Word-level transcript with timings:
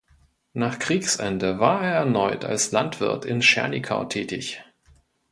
Nach 0.53 0.79
Kriegsende 0.79 1.59
war 1.59 1.83
er 1.85 1.93
erneut 1.93 2.43
als 2.43 2.71
Landwirt 2.71 3.23
in 3.23 3.43
Schernikau 3.43 4.05
tätig. 4.05 4.63